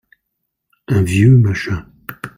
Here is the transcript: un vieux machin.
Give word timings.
un 0.87 1.03
vieux 1.03 1.37
machin. 1.37 1.85